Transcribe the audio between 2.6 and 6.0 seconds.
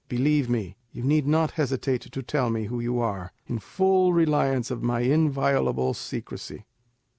who you are, in full reliance on my inviolable